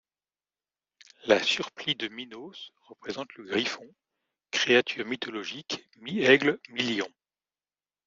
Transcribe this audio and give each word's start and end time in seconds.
La 1.27 1.39
surplis 1.43 1.93
de 1.93 2.07
Minos 2.07 2.73
représente 2.87 3.31
le 3.35 3.43
Griffon, 3.43 3.87
créature 4.49 5.05
mythologique 5.05 5.87
mi-Aigle, 5.97 6.59
mi-Lion. 6.69 7.07